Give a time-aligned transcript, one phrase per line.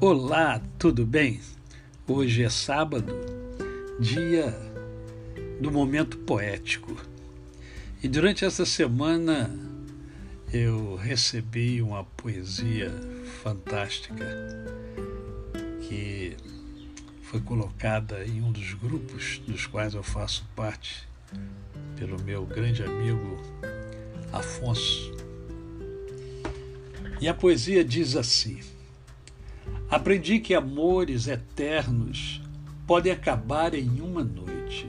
[0.00, 1.40] Olá, tudo bem?
[2.06, 3.12] Hoje é sábado,
[3.98, 4.54] dia
[5.60, 6.96] do momento poético.
[8.00, 9.50] E durante essa semana
[10.52, 12.92] eu recebi uma poesia
[13.42, 14.24] fantástica
[15.88, 16.36] que
[17.24, 21.08] foi colocada em um dos grupos dos quais eu faço parte
[21.96, 23.36] pelo meu grande amigo
[24.32, 25.12] Afonso.
[27.20, 28.60] E a poesia diz assim:
[29.90, 32.42] Aprendi que amores eternos
[32.86, 34.86] podem acabar em uma noite,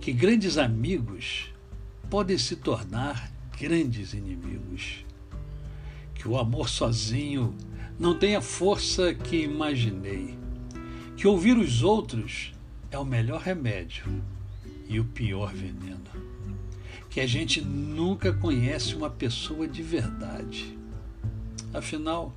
[0.00, 1.52] que grandes amigos
[2.08, 5.04] podem se tornar grandes inimigos,
[6.14, 7.56] que o amor sozinho
[7.98, 10.38] não tem a força que imaginei,
[11.16, 12.54] que ouvir os outros
[12.88, 14.04] é o melhor remédio
[14.88, 15.98] e o pior veneno,
[17.10, 20.78] que a gente nunca conhece uma pessoa de verdade.
[21.74, 22.32] Afinal,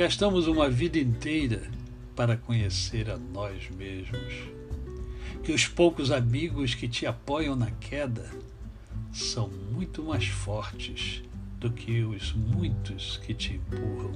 [0.00, 1.70] Gastamos uma vida inteira
[2.16, 4.32] para conhecer a nós mesmos.
[5.44, 8.30] Que os poucos amigos que te apoiam na queda
[9.12, 11.22] são muito mais fortes
[11.58, 14.12] do que os muitos que te empurram.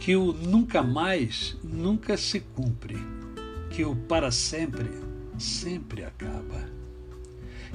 [0.00, 2.96] Que o nunca mais nunca se cumpre,
[3.70, 4.90] que o para sempre
[5.38, 6.68] sempre acaba.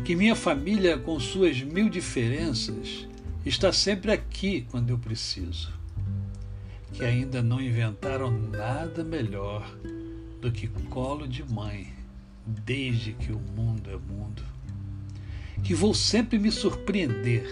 [0.04, 3.08] Que minha família, com suas mil diferenças,
[3.46, 5.78] está sempre aqui quando eu preciso
[6.98, 9.72] que ainda não inventaram nada melhor
[10.42, 11.94] do que colo de mãe,
[12.44, 14.42] desde que o mundo é mundo.
[15.64, 17.45] Que vou sempre me surpreender,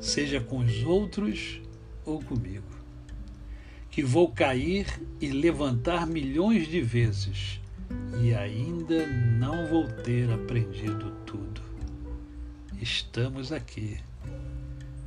[0.00, 1.60] seja com os outros
[2.06, 2.64] ou comigo.
[3.90, 4.86] Que vou cair
[5.20, 7.60] e levantar milhões de vezes
[8.22, 11.60] e ainda não vou ter aprendido tudo.
[12.80, 13.98] Estamos aqui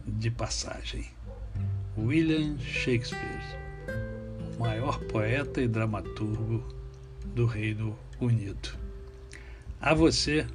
[0.06, 1.06] de passagem.
[1.98, 3.63] William Shakespeare
[4.58, 6.64] maior poeta e dramaturgo
[7.34, 8.70] do Reino Unido.
[9.82, 10.46] A você,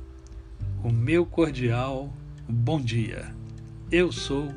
[0.82, 2.12] o meu cordial
[2.48, 3.34] bom dia.
[3.90, 4.54] Eu sou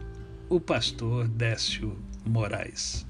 [0.50, 3.06] o pastor Décio Moraes.